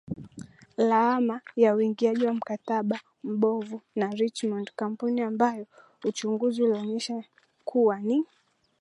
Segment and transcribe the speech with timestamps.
[0.77, 5.67] lawama ya uingiaji wa mkataba mbovu na Richmond kampuni ambayo
[6.03, 7.23] uchunguzi ulionyesha
[7.65, 8.25] kuwa ni